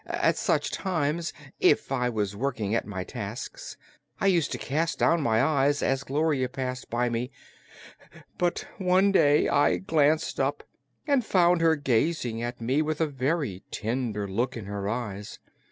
At 0.07 0.35
such 0.35 0.71
times, 0.71 1.31
if 1.59 1.91
I 1.91 2.09
was 2.09 2.35
working 2.35 2.73
at 2.73 2.87
my 2.87 3.03
tasks, 3.03 3.77
I 4.19 4.25
used 4.25 4.51
to 4.53 4.57
cast 4.57 4.97
down 4.97 5.21
my 5.21 5.43
eyes 5.43 5.83
as 5.83 6.03
Gloria 6.03 6.49
passed 6.49 6.91
me; 6.91 7.29
but 8.39 8.65
one 8.79 9.11
day 9.11 9.47
I 9.47 9.77
glanced 9.77 10.39
up 10.39 10.63
and 11.05 11.23
found 11.23 11.61
her 11.61 11.75
gazing 11.75 12.41
at 12.41 12.59
me 12.59 12.81
with 12.81 12.99
a 12.99 13.05
very 13.05 13.61
tender 13.69 14.27
look 14.27 14.57
in 14.57 14.65
her 14.65 14.89
eyes. 14.89 15.37